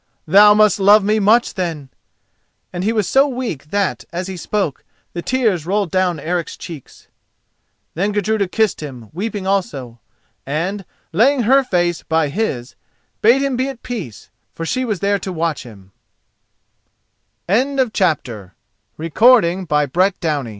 [0.25, 1.89] Thou must love me much then,"
[2.73, 7.07] and he was so weak that, as he spoke, the tears rolled down Eric's cheeks.
[7.93, 9.99] Then Gudruda kissed him, weeping also,
[10.43, 12.73] and, laying her face by his,
[13.21, 15.67] bade him be at peace, for she was there to watch